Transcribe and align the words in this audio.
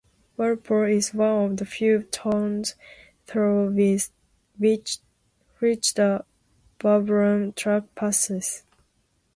Walpole 0.35 0.85
is 0.89 1.13
one 1.13 1.43
of 1.51 1.57
the 1.57 1.65
few 1.67 2.01
towns 2.01 2.73
through 3.27 3.67
which 3.75 4.33
the 5.59 6.25
Bibbulmun 6.79 7.55
Track 7.55 7.83
passes. 7.93 8.63